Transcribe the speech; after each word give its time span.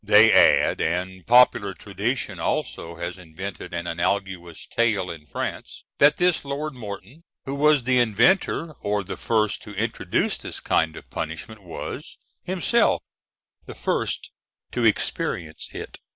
They 0.03 0.31
add, 0.33 0.81
and 0.81 1.27
popular 1.27 1.75
tradition 1.75 2.39
also 2.39 2.95
has 2.95 3.19
invented 3.19 3.71
an 3.71 3.85
analogous 3.85 4.65
tale 4.65 5.11
in 5.11 5.27
France, 5.27 5.83
that 5.99 6.17
this 6.17 6.43
Lord 6.43 6.73
Morton, 6.73 7.21
who 7.45 7.53
was 7.53 7.83
the 7.83 7.99
inventor 7.99 8.71
or 8.81 9.03
the 9.03 9.15
first 9.15 9.61
to 9.61 9.75
introduce 9.75 10.39
this 10.39 10.59
kind 10.59 10.95
of 10.95 11.11
punishment, 11.11 11.61
was 11.61 12.17
himself 12.43 13.03
the 13.67 13.75
first 13.75 14.31
to 14.71 14.83
experience 14.85 15.69
it. 15.71 15.99